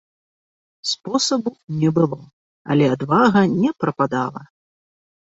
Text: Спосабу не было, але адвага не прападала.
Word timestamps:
Спосабу 0.91 1.51
не 1.83 1.89
было, 1.99 2.21
але 2.75 2.85
адвага 2.97 3.39
не 3.61 3.79
прападала. 3.85 4.43